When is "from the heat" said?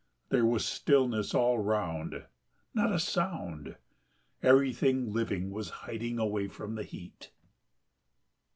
6.47-7.29